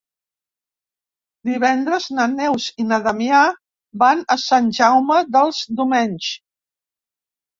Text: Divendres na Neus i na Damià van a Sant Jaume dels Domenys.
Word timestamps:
Divendres 1.49 2.05
na 2.19 2.23
Neus 2.31 2.65
i 2.83 2.87
na 2.91 2.97
Damià 3.07 3.41
van 4.03 4.23
a 4.35 4.37
Sant 4.45 4.71
Jaume 4.79 5.19
dels 5.35 5.59
Domenys. 5.83 6.31